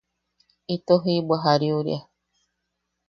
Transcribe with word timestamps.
Ito 0.75 0.93
jiʼibwa 1.03 1.35
jariuria. 1.43 1.99